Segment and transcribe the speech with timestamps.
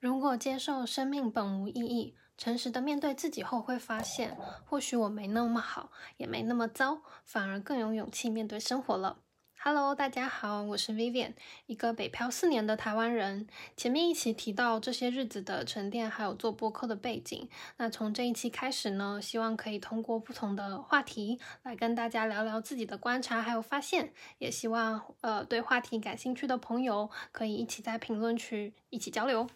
[0.00, 4.34] 如果接受生命本无意义，诚实的面对自己后，会发现
[4.64, 9.18] 或许我没那么好，也没那么糟，反而更有勇气面对生活了。
[9.62, 11.34] Hello，大家好，我是 Vivian，
[11.66, 13.46] 一个北漂四年的台湾人。
[13.76, 17.46] 前面一期提到这些日子的沉淀，还有做播客的背景。
[17.76, 24.14] 那从这一期开始呢，希望可以通过不同的话题来跟大家聊聊自己的观察还有发现。
[24.38, 29.46] 也希望呃对话题感兴趣的朋友可以一起在评论区一起交流。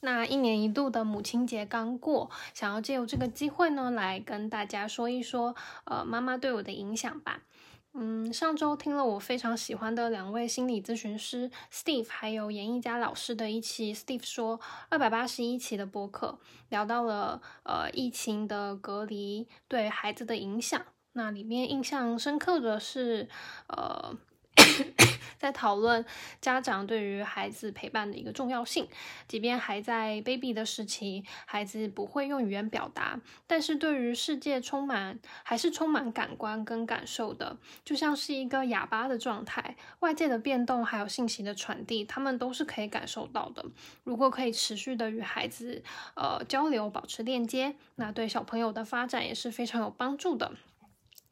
[0.00, 7.42] 那一年一度的母亲节刚过，想要借由这个机会呢，来跟大家说一说，呃，妈妈对我的影响吧。
[7.94, 20.80] 嗯，上周听了我非常喜欢的两位心理咨询师 Steve 还有严艺佳老师的一期，Steve 说二百八十一期的播客，聊到了呃疫情的隔离对孩子的影响。
[21.14, 23.28] 那里面印象深刻的是，
[23.66, 24.16] 呃。
[25.38, 26.04] 在讨论
[26.40, 28.88] 家长对于孩子陪伴的一个重要性，
[29.26, 43.64] 即便还在 baby 的时期，孩子不会用语言表达，但是对于世界充满还是充满感官跟感受的，就像是一个哑巴的状态，外界的变动还有信息的传递，他们都是可以感受到的。
[44.04, 45.82] 如果可以持续的与孩子
[46.14, 50.52] 呃交流，保持链接，那对小朋友的发展也是非常有帮助的。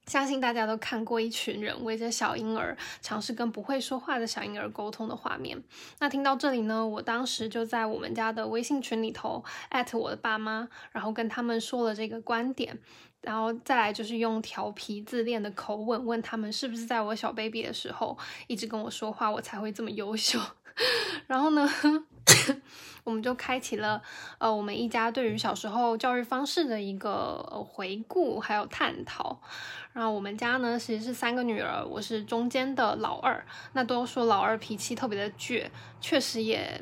[0.07, 5.61] 相信大家都看过一群人围着小婴儿尝试跟不会说话的小婴儿沟通的画面。
[5.99, 12.79] 那听到这里呢，我当时就在我们家的微信群里头艾特我的爸妈，然后跟他们说了这个观点，
[13.21, 20.39] 然后再来就是用调皮自恋的口吻问他们是不是在我小 baby 的时候一直跟我说话，我才会这么优秀。
[21.27, 21.69] 然后呢？
[23.05, 24.03] 我们就开启了，
[24.39, 29.41] 呃，我们一家对于小时候教育方式的一个回顾，还有探讨。
[29.93, 33.45] 然后我们家呢，其实是三个女儿，我是中间的老二。
[33.73, 35.67] 那都说老二脾气特别的倔，
[36.01, 36.81] 确实也。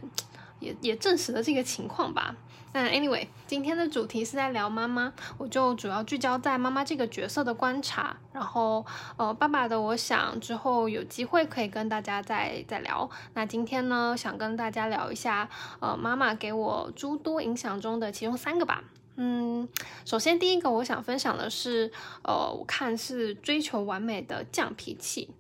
[0.61, 2.35] 也也证实了这个情况吧。
[2.75, 8.17] 那 anyway，今天的主题是在聊妈妈，我就主要聚焦在妈妈这个角色的观察。
[8.33, 8.85] 然后，
[9.17, 13.09] 呃，爸爸的，我想之后有机会可以跟大家再再聊。
[13.35, 18.83] 那今天呢，想跟大家聊一下，呃，妈妈给我诸多影响中的其中三个吧。
[19.15, 19.69] 嗯，
[20.05, 21.93] 首先第一个我想分享的是，
[22.25, 25.31] 呃，我看是追求完美的犟脾气。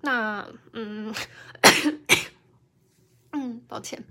[0.00, 1.14] 那，嗯。
[3.32, 4.02] 嗯，抱歉，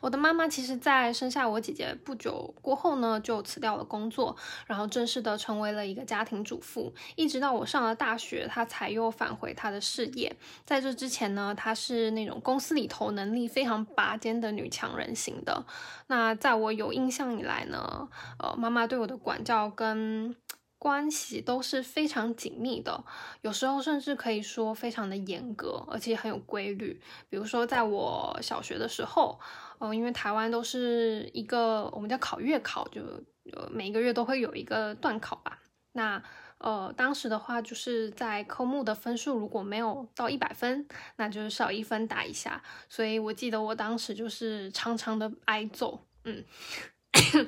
[0.00, 6.92] 我的妈妈其实，在生下我姐姐不久过后呢，就辞掉了工作，然后正式的成为了一个家庭主妇。
[7.14, 10.34] 一直到我上了大学，她才又返回她的事业。
[10.64, 15.64] 在这之前呢，她是那种公司里头能力非常拔尖的女强人型的。
[16.08, 20.34] 那在我有印象以来呢，呃，妈妈对我的管教跟。
[20.78, 23.02] 关系都是非常紧密的，
[23.40, 27.00] 有时候甚至可以说非常的严格，而且很有规律。
[27.30, 29.40] 比如说，在我小学的时候，
[29.78, 33.00] 嗯，因为台湾都是一个我们叫考月考，就
[33.52, 35.58] 呃每个月都会有一个段考吧。
[35.92, 36.22] 那
[36.58, 42.62] 呃，当时的话就是在科目的分数如果没有到一百分，那就是少一分打一下。
[42.90, 46.44] 所以我记得我当时就是常常的挨揍，嗯。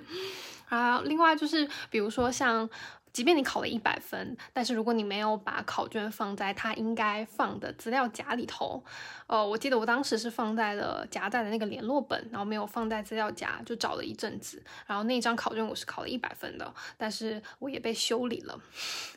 [0.68, 2.68] 啊，另外就是比如说像。
[3.12, 8.82] 即便你考了一百分，但是如果你没有把考卷放在它应该放的资料夹里头，
[9.26, 18.58] 呃，我记得我当时是放在了夹在的那个联络本，然后没有放在资料夹，就找了一阵子，然后那张考卷我是考了一百分的，但是我也被修理了。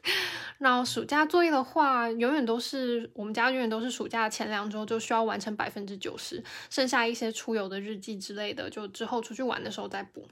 [0.58, 10.28] 然后暑假作业的话，永远都是我们家永远都是暑假前两周就需要完成百分之九十，剩下一些出游的日记之类的，就之后出去玩的时候再补。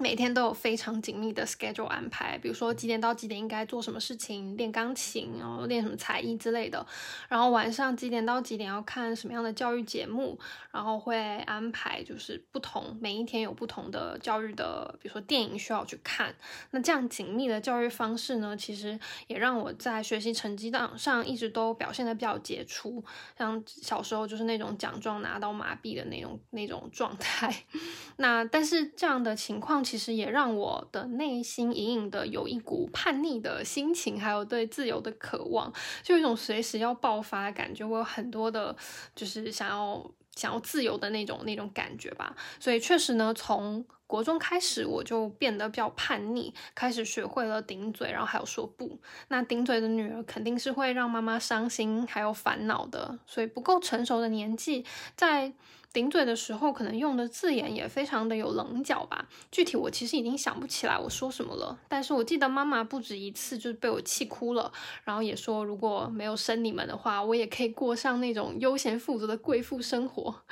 [0.00, 6.86] 每天都有非常紧密的 schedule 安排，比如说几点到几点应该做什么事情，练钢琴，然后练什么才艺之类的。
[7.28, 10.38] 然后晚上几点到几点要看什么样的教育节目，
[10.70, 16.32] 然后会安排就是不同，每一天有不同的教育的，比如说电影需要去看。
[16.70, 23.04] 那这样紧密的教育方式呢，其实也让我在学习成绩档上一直都表现的比较杰出，
[23.36, 27.52] 像小时候就是那种奖状拿到麻痹的那种那种状态。
[28.18, 29.84] 那但是这样的情况。
[29.88, 37.86] 其实也让我的内心隐隐的有一股叛逆的心情，还有对自由的渴望，就有一种随时要爆发的感觉。
[37.86, 38.76] 我有很多的，
[39.14, 42.36] 就是想要想要自由的那种那种感觉吧。
[42.60, 49.00] 所以确实呢，从国中开始，我就变得比较叛逆，开始学会了顶嘴，然后还有说不。
[49.28, 53.18] 那顶嘴的女儿肯定是会让妈妈伤心，还有烦恼的。
[53.26, 54.84] 所以不够成熟的年纪，
[55.16, 55.54] 在。
[55.92, 59.26] 顶嘴的时候，可能用的字眼也非常的有棱角吧。
[59.50, 64.70] 具体我其实已经想不起来我说什么了，但是我记得妈妈不止一次就是被我气哭了，
[65.04, 70.42] 然后也说如果没有生你们的话，我也可以过上那种悠闲富足的贵妇生活。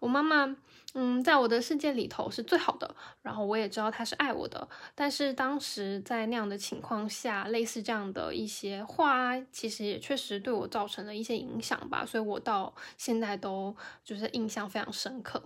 [0.00, 0.56] 我妈妈
[0.94, 4.68] 嗯，在我的世界里头是最好的，然后我也知道她是爱我的。
[4.94, 13.74] 但是当时在那样的情况下，类似这样的一些话，其实也确实对我造成了一些影响吧，所以我到现在都
[14.04, 15.42] 就是印象非常深刻。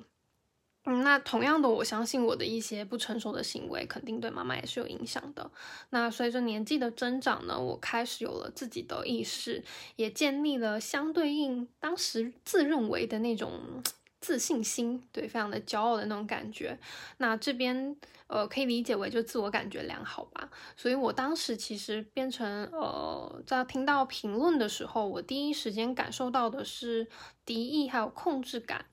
[0.84, 5.50] 嗯，那同样的，我相信我的一些不成熟的行为，肯定对妈妈也是有影响的。
[5.90, 9.64] 那随着年纪的增长呢，我开始有了自己的意识，
[9.96, 13.82] 也建立了相对应当时自认为的那种
[14.28, 16.78] 自信心，对，非常的骄傲的那种感觉。
[17.16, 17.96] 那这边
[18.26, 20.50] 呃，可以理解为就自我感觉良好吧。
[20.76, 27.08] 所以我当时其实变成呃，在听到评论的时候，我第一时间感受到的是
[27.46, 28.84] 敌意还有控制感。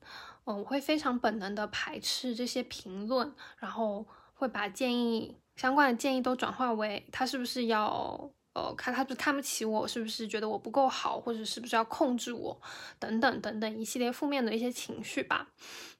[0.46, 8.32] 嗯，我会非常本能的排斥这些评论，然后会把建议相关的建议都转化为他是不是要。
[8.56, 12.58] 呃，看他不是看不起我，是不是觉得我不够好，或者是不是要控制我，
[12.98, 15.48] 等等等等一系列负面的一些情绪吧。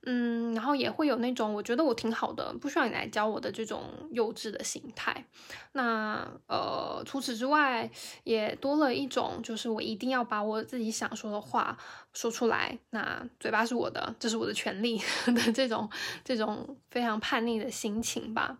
[0.08, 5.26] 嗯，然后也会有那种我觉得我挺好的，不需要你来教我的这种幼稚的心态。
[5.72, 7.90] 那呃，除此之外，
[8.24, 11.76] 也多了一种就是我一定要把我自己想说的话
[12.14, 15.90] 说出来，那嘴巴是我的，这是我的权利 的这种
[16.24, 18.56] 这种非常叛逆的心情吧。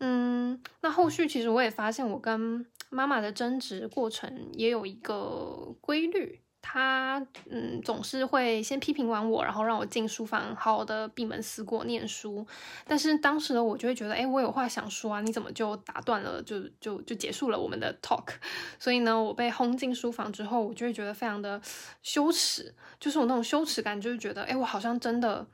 [0.00, 12.46] 嗯，那后续其实我也发现我跟妈妈的争执过程也有一个规律，她嗯总是会先批评完我，然后让我进书房好好的闭门思过念书。
[12.86, 18.32] 但是当时的我就会觉得，哎，我有话想说啊，你怎么就打断了，就就就结束了我们的 talk？
[18.78, 21.60] 所以呢，我被轰进书房之后，我就会觉得非常的
[22.02, 25.46] 羞耻，就是我那种羞耻感，就是觉得，哎，我好像真的。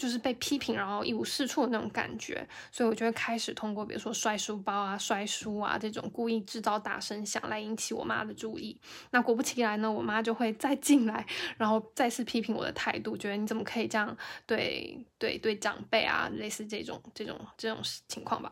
[0.00, 8.80] 就是被批评，然后一无是处的那种感觉，所以我就会开始通过，比如说摔书包啊、摔书啊这种故意制造大声响来引起我妈的注意。
[9.10, 11.26] 那果不其然呢，我妈就会再进来，
[11.58, 14.16] 然后再次批评我的态度，觉得你怎么可以这样
[14.46, 18.50] 对对对长辈啊，类似这种这种这种情况吧。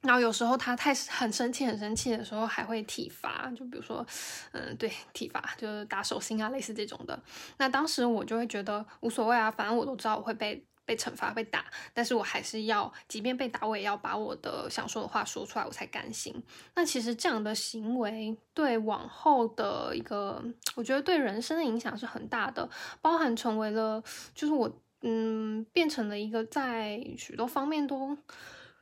[0.00, 4.06] 然后有时候他太很生气、很生气的时候，还会体罚，就比如说，
[4.52, 7.20] 嗯，对，体罚就是打手心啊，类似这种的。
[7.56, 16.32] 那当时我就会觉得无所谓啊，反正我都知道我会被被惩罚、被打，但是我还是要，即便被打，我也要把我的想说的话说出来，我才甘心。
[16.76, 20.40] 那其实这样的行为对往后的一个，
[20.76, 22.70] 我觉得对人生的影响是很大的，
[23.02, 24.00] 包含成为了，
[24.32, 24.70] 就是我，
[25.02, 28.16] 嗯，变成了一个在许多方面都。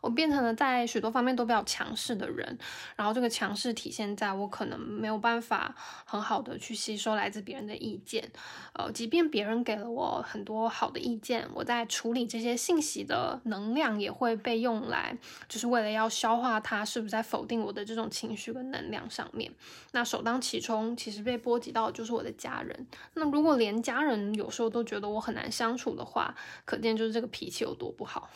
[0.00, 2.58] 我变成了在许多方面都比较强势的人，
[2.96, 5.74] 然后这个强势体现在我可能没有办法
[6.04, 8.30] 很好的去吸收来自别人的意见，
[8.74, 15.16] 呃，即便别人给了我很多好的意见，我在处理这些信息的能量也会被用来，
[15.48, 19.52] 就是为了要消化它是不是在否定我的这种情绪跟能量上面。
[19.92, 22.86] 那首当其冲，其实被波及到的就是我的家人。
[23.14, 28.30] 那如果连家人有时候都觉得我很难相处的话，可见就是这个脾气有多不好。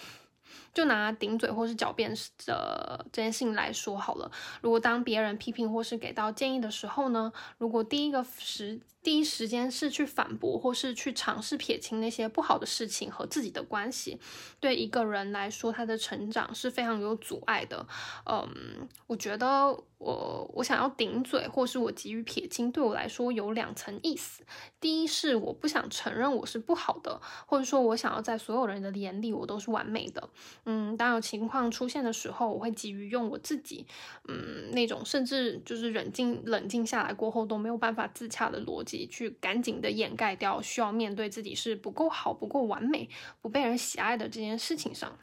[0.72, 2.14] 就拿顶嘴或是狡辩
[2.46, 4.30] 的这件事情来说好了。
[4.60, 14.18] 如果当别人批评或是给到建议的时候呢，如果第一个时第一时间是去反驳或是去尝试撇清那些不好的事情和自己的关系，
[14.60, 17.86] 对一个人来说，他的成长是非常有阻碍的。
[18.24, 24.44] 嗯，我觉得我我想要顶嘴或是我急于撇清，对我来说有两层意思。
[24.80, 30.28] 第一是我不想承认我是不好的，或者说我想要在所有人的眼里我都是完美的。
[30.64, 33.84] 嗯，当有情况出现的时候，我会急于用我自己，
[34.28, 43.08] 嗯，那种甚至就是冷静冷静下来过后都没有办法自洽的逻辑，去赶紧的掩盖掉需要面对自己是不够好、不够完美、
[43.40, 45.18] 不被人喜爱的这件事情上。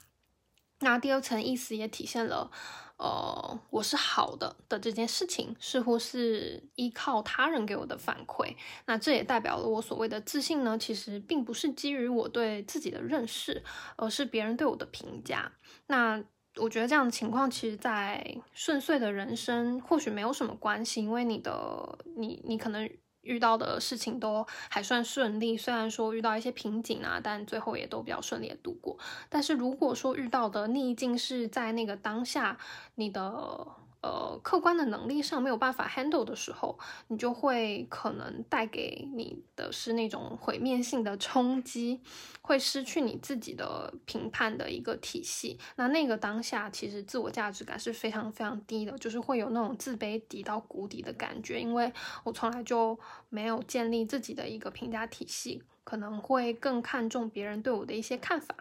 [0.81, 2.51] 那第二层意思也体现了。
[2.99, 8.53] 呃，我是好的的这件事情，似乎是依靠他人给我的反馈。
[8.88, 13.63] 那这也代表了我所谓的自信呢，其实并不是基于我对自己的认识，
[13.95, 15.49] 而是别人对我的评价。
[15.88, 16.21] 那
[16.57, 22.89] 我觉得这样的情况，其实，在顺遂的人生或许没有什么关系，因为你的你你可能。
[23.21, 28.97] 遇到的事情都还算顺利，虽然说遇到一些瓶颈啊，但最后也都比较顺利的度过。
[29.29, 32.57] 但是如果说遇到的逆境是在那个当下，
[32.95, 33.67] 你的。
[34.01, 36.79] 呃，客观的能力上没有办法 handle 的时候，
[37.10, 42.00] 你就会可能带给你的是那种毁灭性的冲击，
[42.41, 45.60] 会失去你自己的评判的一个体系。
[45.75, 51.60] 那那个当下，其实自我价值感是非常非常低的，就是会有那种自卑低到谷底的感觉。
[51.60, 51.91] 因为
[52.24, 58.56] 我从来就没有建立自己的一个评价体系，可能会更看重别人对我的一些看法。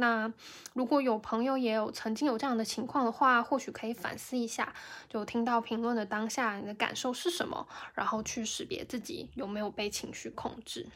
[0.00, 0.32] 那
[0.72, 4.74] 如果有朋友也有曾经有这样的情况的话，或许可以反思一下，
[5.08, 10.88] 就听到评论的当下，你的感受是什么，然后去识别自己有没有被情绪控制。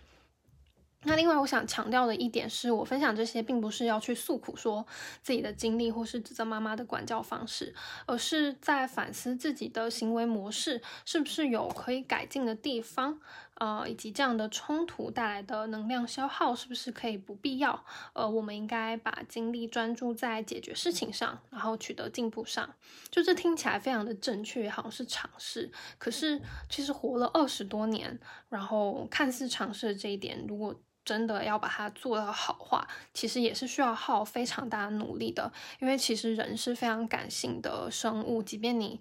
[1.06, 4.86] 那另外，我想强调的一点是，我分享这些并不是要去诉苦说
[5.20, 7.74] 自己的经历，或是指责妈妈的管教方式，
[8.06, 13.20] 而是在反思自己的行为模式是不是有可以改进的地方，
[13.64, 22.68] 呃，以及这样的冲突带来的能量消耗是不是可以不必要，呃，我们应该把精力专注在解决事情上，然后取得进步上。
[23.10, 35.50] 就这听起来非常的正确，好像是尝试，可是其实活了二十多年，然后看似尝试这一点，如果真的要把它做到好话，其实也是需要耗非常大的努力的。
[35.80, 39.00] 因为其实人是非常感性的生物，即便你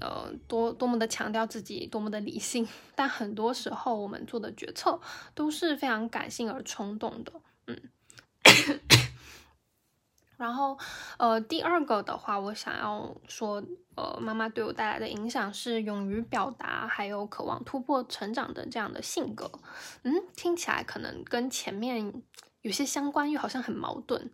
[0.00, 5.00] 呃多多么的强调自己多么的理性，但很多时候我们做的决策
[5.34, 7.32] 都是非常感性而冲动的。
[7.66, 7.90] 嗯。
[10.36, 10.78] 然后，
[11.18, 13.60] 呃，第二个的话，我想要说，
[13.96, 19.50] 呃，妈妈对我带来的影响是勇于表达，还有渴望突破成长的这样的性格。
[20.04, 22.22] 嗯，听起来可能跟前面
[22.62, 24.30] 有些相关，又好像很矛盾。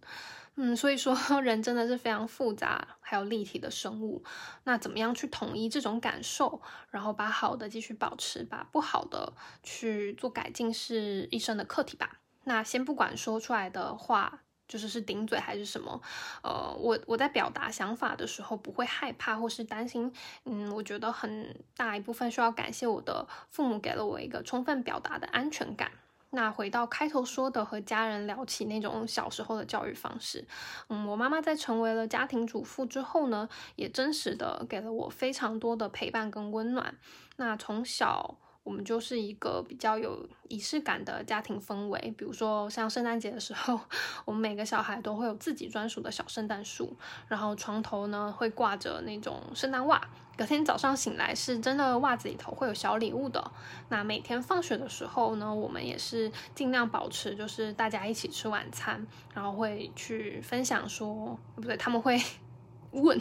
[0.57, 4.25] 嗯，所以说 人真的是非常复杂还有立体的生物。
[4.65, 9.33] 那怎么样去统一这种感受，然后把好的继续保持，把不好的
[9.63, 12.21] 去做改进，是一生的课题吧。
[12.45, 14.41] 那先不管说出来的话。
[14.67, 16.01] 就是是顶嘴还是什么？
[16.43, 20.11] 呃，我我在表达想法的时候不会害怕或是担心。
[20.47, 25.93] 嗯，我觉得很大一部分需要感谢我的父母给了我一个充分表达的安全感。
[26.35, 30.47] 那回到开头说的，和家人聊起那种小时候的教育方式。
[30.89, 36.97] 嗯，我妈妈在成为了家庭主妇之后呢，也真实的给了我非常多的陪伴跟温暖。
[37.37, 38.37] 那从小。
[38.65, 43.79] 我们就是一个比较有仪式感的家庭氛围，比如说像圣诞节的时候，
[44.25, 46.97] 我们每个小孩都会有自己专属的小圣诞树，
[47.29, 50.01] 然后床头呢会挂着那种圣诞袜，
[50.37, 53.53] 隔天早上醒来是真的袜子里头会有小礼物的。
[53.91, 62.19] 那每天放学的时候呢，我们也是尽量保持就是大家一起吃晚餐，然后会去分享说，不对，他们会
[62.93, 63.21] 问。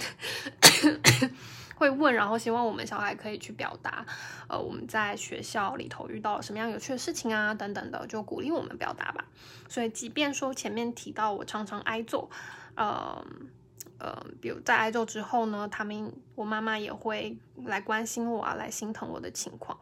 [1.76, 4.06] 会问，然后希望我们小孩可以去表达，
[4.48, 9.26] 呃，我们在学校里头遇到了什么样有趣的事情啊，等等的，就鼓励我们表达吧。
[9.68, 12.30] 所以，即便说前面提到我常常挨揍，
[12.76, 13.26] 呃
[13.98, 19.80] 呃，比如在挨揍之后呢，他们我妈妈也会来关心我啊，来心疼我的情况。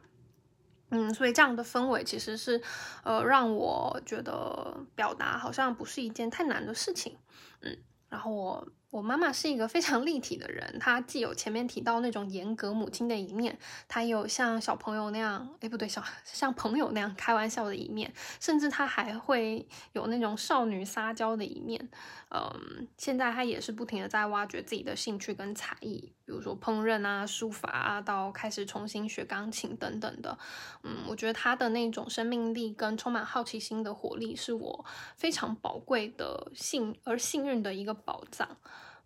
[0.89, 2.61] 嗯，所以这样的氛围其实是，
[3.03, 7.17] 呃，让我觉得表达好像不是一件太难的事情。
[7.59, 7.77] 嗯，
[8.09, 8.67] 然后我。
[8.91, 13.57] 我妈妈是一个非常立体的人，她既有前面提到那种严格母亲的一面，
[13.87, 21.89] 她也有像小朋友那样，哎，不对，小像朋友那样开玩笑的一面，甚至她还会有那种少女撒娇的一面。
[22.31, 30.37] 嗯，现在她也是不停的在挖掘自己的兴趣跟才艺，比如说烹饪啊、书法啊，到开始重新学钢琴等等的。
[30.83, 38.57] 嗯，我觉得她的那种生命力跟充满好奇心的活力，是我非常宝贵的幸而幸运的一个宝藏。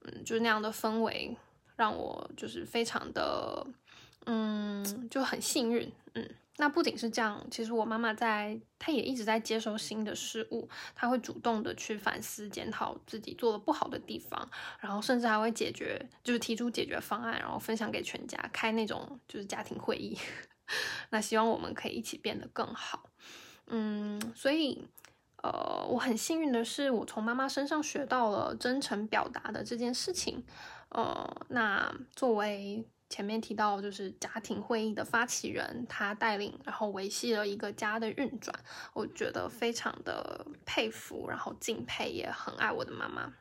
[0.06, 1.36] 嗯，就是那样的氛围，
[1.76, 3.66] 让我就是非常的，
[4.26, 5.92] 嗯，就很幸运。
[6.14, 20.18] 嗯，那不仅是这样，其实我妈妈在，她也一直在接受新的事物，她会主动的去反思、检讨自己做的不好的地方，然后甚至还会解决，就是提出解决方案，然后分享给全家，开那种就是家庭会议。
[21.10, 23.10] 那希望我们可以一起变得更好。
[23.68, 24.88] 嗯，所以。
[25.46, 30.44] 呃，我很幸运的是，我从妈妈身上学到了真诚表达的这件事情。
[30.90, 38.58] 呃，那作为前面提到，就是家庭会议的发起人，他带领然后维系了一个家的运转，
[38.94, 43.32] 我觉得非常的佩服，然后敬佩，也很爱我的妈妈。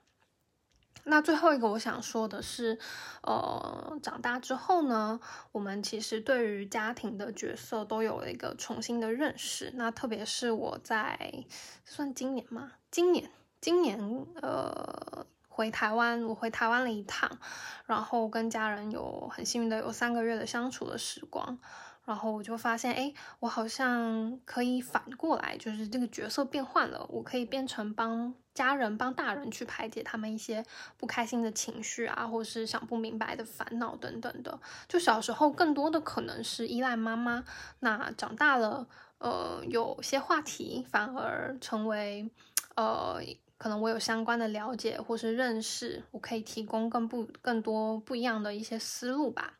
[1.05, 2.79] 那最后一个我想说的是，
[3.23, 5.21] 呃，长大之后呢，
[5.53, 9.71] 我们其实对于家庭的角色都有一个重新的认识。
[9.77, 11.45] 那特别是我在
[11.85, 12.73] 算今年吗？
[12.91, 13.31] 今年，
[13.61, 17.31] 今年，呃，回台湾，我回台湾了一趟，
[17.87, 21.59] 然后跟家人有很幸运的有三个月的相处的时光。
[22.05, 30.65] 然后我就发现，哎，我好像可以反过来，就是这个角色变换了，我可以变成帮家人、帮大人去排解他们一些
[30.99, 34.61] 不开心的情绪啊，或是想不明白的烦恼等等的。
[34.87, 37.45] 就小时候更多的可能是依赖妈妈，
[37.81, 38.87] 那长大了，
[39.19, 42.31] 呃，有些话题反而成为，
[42.77, 43.19] 呃，
[43.57, 49.55] 可能我有相关的了解或是认识，我可以提供更不更多不一样的一些思路吧。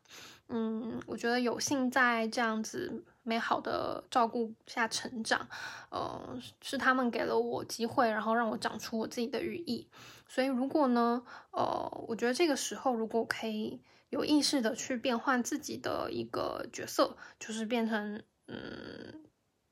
[0.47, 5.47] 嗯，我觉得有幸在这样子美好的照顾下成长，
[5.89, 9.87] 呃，是他们给了我机会，然后让我长出我自己的羽翼。
[10.27, 19.24] 所以，如果呢，呃，我觉得这个时候如果可以有意识的去变换自己的一个角色，就是变成嗯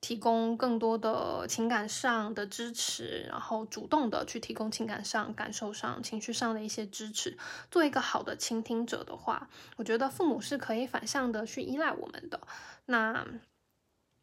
[0.03, 7.37] 提供更多的情感上的支持，然后主动的去提供情感上、感受上、情绪上的一些支持，
[7.71, 12.41] 做一个好的倾听者的话，我觉得父母是可以反向的去依赖我们的。
[12.87, 13.25] 那，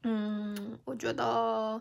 [0.03, 1.81] 嗯，我觉得。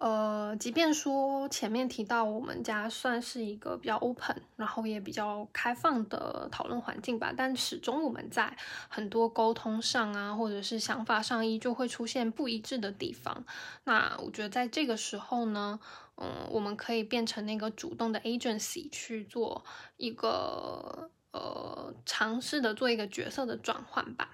[0.00, 8.56] 呃，即便说前面提到我们家算是一个比较 open，然后也比较开放的讨论环境吧，但始终我们在
[8.88, 13.44] 很多沟通上啊，或者是想法上依旧会出现不一致的地方。
[13.84, 15.78] 那我觉得在这个时候呢，
[16.16, 19.62] 嗯，我们可以变成那个主动的 agency 去做
[19.98, 24.30] 一个呃尝试的做一个角色的转换吧。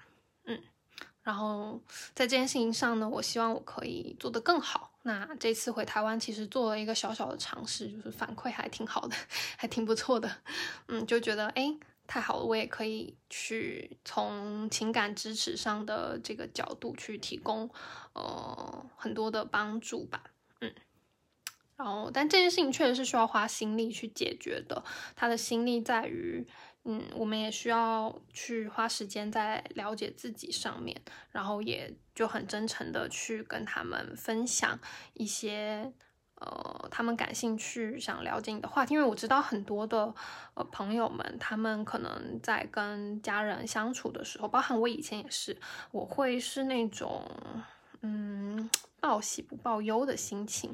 [1.27, 1.77] 然后
[2.15, 4.89] 在这件事情上呢，我希望我可以做得更好。
[5.01, 9.15] 那这次回台湾，其实做了一个小小的尝试，就是反馈还挺好的，
[9.57, 10.37] 还挺不错的。
[10.87, 11.75] 嗯，就觉得哎，
[12.07, 17.69] 太好了，我也可以去从情感支持上的这个角度去提供
[18.13, 20.23] 呃很多的帮助吧。
[20.61, 20.73] 嗯，
[21.75, 24.81] 然后但这件事情确实是需要花心力去解决的，
[25.13, 26.47] 他的心力在于。
[26.89, 30.95] 嗯，我们也需要去花时间在了解自己上面，
[31.31, 34.79] 然后也就很真诚的去跟他们分享
[35.13, 35.91] 一些
[36.35, 38.93] 呃他们感兴趣、想了解你的话题。
[38.93, 40.15] 因为我知道很多的
[40.53, 45.57] 呃朋友们，他们可能在跟家人相处的时候，包含我以前也是，
[45.91, 47.29] 我会是那种
[48.01, 48.69] 嗯
[49.01, 50.73] 报喜不报忧的心情。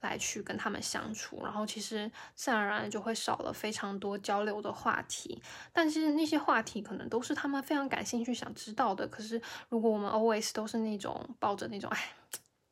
[0.00, 5.40] 来去跟他们相处，然后其实自然而然就会少了非常多交流的话题。
[5.72, 9.06] 但是那些话题可能都是他们非常感兴趣、想知道的。
[9.06, 12.12] 可是如果我们 always 都是那种抱着那种哎，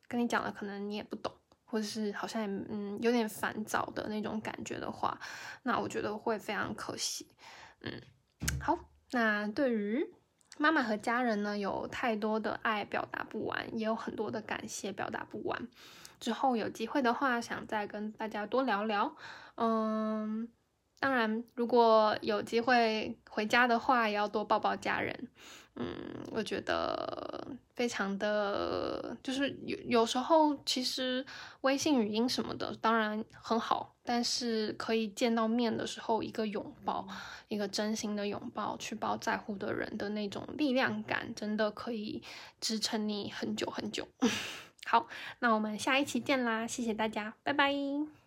[0.07, 1.31] 跟你讲了可能你也不懂，
[1.65, 5.19] 或者是好像嗯有点烦躁的那种感觉的话，
[5.63, 7.27] 那我觉得会非常可惜。
[7.81, 8.01] 嗯，
[8.59, 8.77] 好，
[9.11, 10.05] 那对于
[10.57, 15.67] 妈妈和家人呢，有太多的爱表达不完，也有很多的感谢表达不完。
[16.19, 19.15] 之后有机会的话，想再跟大家多聊聊。
[19.55, 20.47] 嗯，
[20.99, 25.27] 当然，如果有机会回家的话，也要多抱抱家人。
[25.75, 25.85] 嗯，
[26.31, 31.25] 我觉得非常的，就是有有时候其实
[31.61, 37.07] 微信语音什么的当然很好，但是可以见到面的时候，一个拥抱，
[37.47, 42.21] 一个真心的拥抱，去抱在乎的人的那种力量感，真的可以
[42.59, 44.05] 支撑你很久很久。
[44.89, 45.05] 好，
[45.37, 46.65] 那我们下一期见啦！
[46.65, 48.18] 谢谢大家，拜拜。